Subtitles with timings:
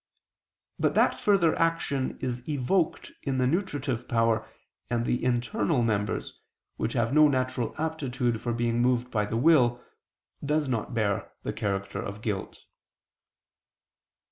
[0.79, 4.49] But that further action is evoked in the nutritive power
[4.89, 6.39] and the internal members,
[6.77, 9.79] which have no natural aptitude for being moved by the will,
[10.43, 12.63] does not bear the character of guilt.